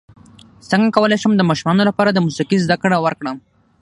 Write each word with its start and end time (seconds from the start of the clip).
څنګه 0.69 0.93
کولی 0.95 1.17
شم 1.21 1.33
د 1.37 1.41
ماشومانو 1.49 1.87
لپاره 1.89 2.09
د 2.11 2.17
موسیقۍ 2.25 2.57
زدکړه 2.63 2.97
ورکړم 3.05 3.37